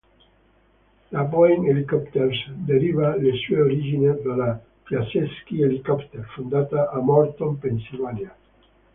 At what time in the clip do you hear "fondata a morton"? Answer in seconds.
6.33-7.59